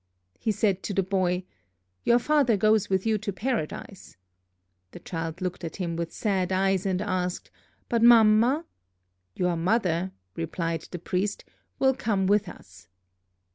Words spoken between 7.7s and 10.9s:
'But Mamma?' 'Your mother,' replied